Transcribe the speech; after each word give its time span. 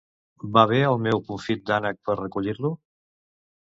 Va 0.55 0.61
bé 0.71 0.79
el 0.93 0.97
meu 1.09 1.21
confit 1.29 1.63
d'ànec 1.67 2.01
per 2.09 2.19
recollir-lo? 2.23 2.77